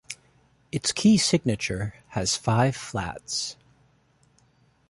Its 0.71 0.91
key 0.91 1.15
signature 1.15 1.93
has 2.13 2.35
five 2.35 2.75
flats. 2.75 3.55